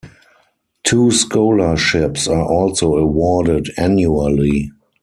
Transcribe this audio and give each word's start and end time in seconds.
Two 0.83 1.11
scholarships 1.11 2.27
are 2.27 2.43
also 2.43 2.95
awarded 2.95 3.67
annually. 3.77 4.71